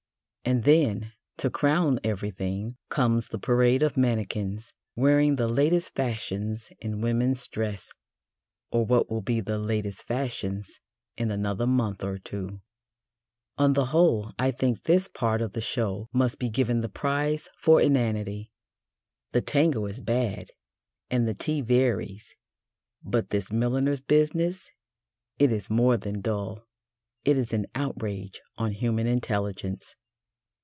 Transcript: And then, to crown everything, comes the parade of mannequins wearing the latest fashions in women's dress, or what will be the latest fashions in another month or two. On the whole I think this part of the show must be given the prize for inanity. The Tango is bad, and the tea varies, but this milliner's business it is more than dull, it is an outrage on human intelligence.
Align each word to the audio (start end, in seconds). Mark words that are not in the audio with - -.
And 0.43 0.63
then, 0.63 1.13
to 1.37 1.51
crown 1.51 1.99
everything, 2.03 2.75
comes 2.89 3.27
the 3.27 3.37
parade 3.37 3.83
of 3.83 3.95
mannequins 3.95 4.73
wearing 4.95 5.35
the 5.35 5.47
latest 5.47 5.93
fashions 5.93 6.71
in 6.79 6.99
women's 6.99 7.47
dress, 7.47 7.93
or 8.71 8.83
what 8.83 9.09
will 9.09 9.21
be 9.21 9.39
the 9.39 9.59
latest 9.59 10.03
fashions 10.03 10.79
in 11.15 11.29
another 11.29 11.67
month 11.67 12.03
or 12.03 12.17
two. 12.17 12.59
On 13.59 13.73
the 13.73 13.85
whole 13.85 14.33
I 14.39 14.49
think 14.49 14.83
this 14.83 15.07
part 15.07 15.43
of 15.43 15.53
the 15.53 15.61
show 15.61 16.09
must 16.11 16.39
be 16.39 16.49
given 16.49 16.81
the 16.81 16.89
prize 16.89 17.47
for 17.59 17.79
inanity. 17.79 18.51
The 19.33 19.41
Tango 19.41 19.85
is 19.85 20.01
bad, 20.01 20.49
and 21.11 21.27
the 21.27 21.35
tea 21.35 21.61
varies, 21.61 22.35
but 23.03 23.29
this 23.29 23.51
milliner's 23.51 24.01
business 24.01 24.71
it 25.37 25.51
is 25.51 25.69
more 25.69 25.97
than 25.97 26.19
dull, 26.19 26.67
it 27.23 27.37
is 27.37 27.53
an 27.53 27.67
outrage 27.75 28.41
on 28.57 28.71
human 28.71 29.05
intelligence. 29.05 29.95